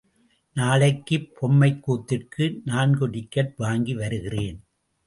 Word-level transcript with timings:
நாளைக்குப் 0.55 1.27
பொம்மைக்கூத்திற்கு 1.35 2.61
நான்கு 2.65 3.09
டிக்கெட் 3.09 3.53
வாங்கி, 3.57 3.93
வருகிறேன். 3.93 4.59